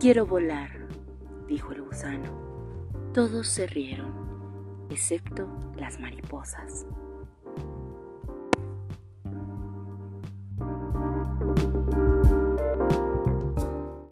[0.00, 0.70] Quiero volar,
[1.46, 2.32] dijo el gusano.
[3.12, 5.46] Todos se rieron, excepto
[5.76, 6.86] las mariposas.